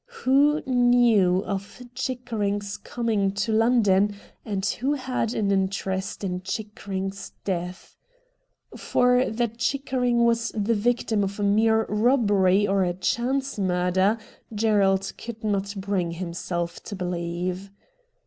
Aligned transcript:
Who 0.23 0.63
knew 0.65 1.43
of 1.45 1.79
Chickering's 1.93 2.75
coming 2.77 3.33
to 3.33 3.51
London, 3.51 4.15
and 4.43 4.65
who 4.65 4.93
had 4.95 5.35
an 5.35 5.51
interest 5.51 6.23
in 6.23 6.41
Chickering's 6.41 7.33
death? 7.45 7.95
For 8.75 9.25
that 9.29 9.59
Chickering 9.59 10.25
was 10.25 10.51
the 10.55 10.73
victim 10.73 11.23
of 11.23 11.39
a 11.39 11.43
mere 11.43 11.85
robbery 11.85 12.67
or 12.67 12.83
a 12.83 12.95
chance 12.95 13.59
murder 13.59 14.17
Gerald 14.55 15.13
could 15.23 15.43
not 15.43 15.75
bring 15.77 16.13
himself 16.13 16.81
to 16.85 16.95
believe. 16.95 17.69